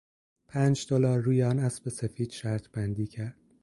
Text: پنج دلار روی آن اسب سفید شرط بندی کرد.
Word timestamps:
پنج 0.47 0.87
دلار 0.89 1.19
روی 1.19 1.43
آن 1.43 1.59
اسب 1.59 1.89
سفید 1.89 2.31
شرط 2.31 2.67
بندی 2.69 3.07
کرد. 3.07 3.37